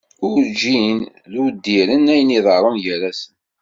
Urǧin 0.29 0.99
d-udiren 1.31 2.05
ayen 2.13 2.35
iḍerrun 2.39 2.81
gar-asen. 2.85 3.33